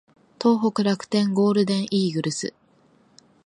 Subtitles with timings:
[0.41, 2.55] 東北楽天ゴールデンイーグルス